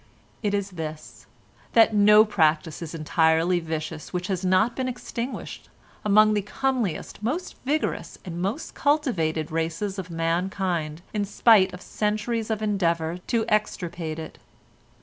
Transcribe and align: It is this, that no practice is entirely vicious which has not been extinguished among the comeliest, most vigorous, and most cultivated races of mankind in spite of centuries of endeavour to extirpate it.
It 0.41 0.55
is 0.55 0.71
this, 0.71 1.27
that 1.73 1.93
no 1.93 2.25
practice 2.25 2.81
is 2.81 2.95
entirely 2.95 3.59
vicious 3.59 4.11
which 4.11 4.29
has 4.29 4.43
not 4.43 4.75
been 4.75 4.87
extinguished 4.87 5.69
among 6.03 6.33
the 6.33 6.41
comeliest, 6.41 7.21
most 7.21 7.55
vigorous, 7.65 8.17
and 8.25 8.41
most 8.41 8.73
cultivated 8.73 9.51
races 9.51 9.99
of 9.99 10.09
mankind 10.09 11.03
in 11.13 11.23
spite 11.23 11.71
of 11.71 11.83
centuries 11.83 12.49
of 12.49 12.63
endeavour 12.63 13.19
to 13.27 13.45
extirpate 13.47 14.17
it. 14.17 14.39